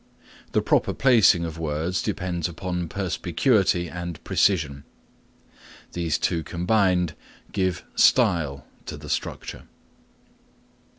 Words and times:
The 0.53 0.63
proper 0.63 0.95
placing 0.95 1.45
of 1.45 1.59
words 1.59 2.01
depends 2.01 2.49
upon 2.49 2.87
perspicuity 2.89 3.87
and 3.87 4.19
precision. 4.23 4.83
These 5.91 6.17
two 6.17 6.43
combined 6.43 7.13
give 7.51 7.83
style 7.95 8.65
to 8.87 8.97
the 8.97 9.09
structure. 9.09 9.67